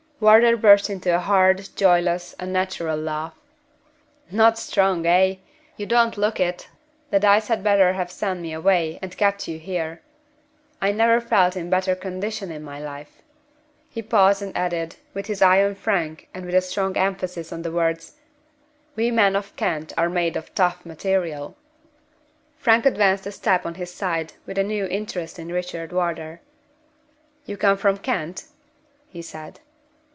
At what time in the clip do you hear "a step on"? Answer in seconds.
23.25-23.73